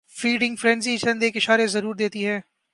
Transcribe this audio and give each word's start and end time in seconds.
feeding 0.09 0.55
frenzy 0.55 0.97
چند 0.97 1.23
ایک 1.23 1.37
اشارے 1.37 1.67
ضرور 1.67 1.95
دیتی 1.95 2.27
ہے 2.27 2.39